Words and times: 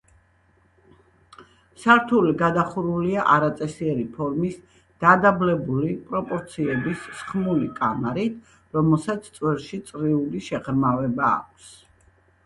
სართული 1.83 2.31
გადახურულია 2.39 3.25
არაწესიერი 3.33 4.05
ფორმის, 4.15 4.57
დადაბლებული 5.05 5.91
პროპორციების, 6.09 7.05
სხმული 7.21 7.69
კამარით, 7.77 8.57
რომელსაც 8.81 9.31
წვერში 9.39 9.83
წრიული 9.93 10.43
შეღრმავება 10.51 11.31
აქვს. 11.37 11.73